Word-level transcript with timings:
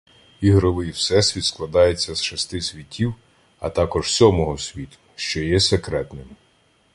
Ігровий 0.41 0.89
всесвіт 0.91 1.43
складається 1.45 2.15
з 2.15 2.23
шести 2.23 2.61
світів, 2.61 3.15
а 3.59 3.69
також 3.69 4.11
сьомого 4.11 4.57
світу, 4.57 4.97
що 5.15 5.41
є 5.41 5.59
секретним. 5.59 6.27